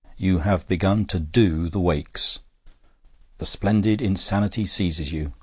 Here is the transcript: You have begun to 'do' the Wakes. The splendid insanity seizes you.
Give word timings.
You 0.17 0.39
have 0.39 0.65
begun 0.67 1.05
to 1.09 1.19
'do' 1.19 1.69
the 1.69 1.79
Wakes. 1.79 2.39
The 3.37 3.45
splendid 3.45 4.01
insanity 4.01 4.65
seizes 4.65 5.11
you. 5.13 5.33